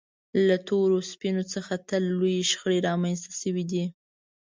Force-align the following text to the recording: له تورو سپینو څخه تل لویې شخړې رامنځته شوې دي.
له 0.47 0.55
تورو 0.67 0.97
سپینو 1.11 1.43
څخه 1.53 1.73
تل 1.89 2.03
لویې 2.19 2.43
شخړې 2.51 2.79
رامنځته 2.89 3.31
شوې 3.41 3.63
دي. 3.71 3.85